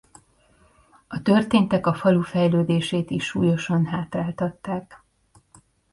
[1.07, 5.01] A történtek a falu fejlődését is súlyosan hátráltatták.